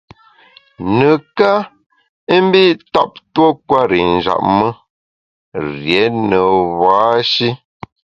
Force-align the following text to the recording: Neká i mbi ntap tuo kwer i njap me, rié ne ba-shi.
Neká 0.97 1.53
i 2.35 2.37
mbi 2.45 2.63
ntap 2.87 3.11
tuo 3.33 3.49
kwer 3.67 3.89
i 3.99 4.01
njap 4.13 4.41
me, 4.57 4.69
rié 5.81 6.03
ne 6.29 6.39
ba-shi. 6.79 7.49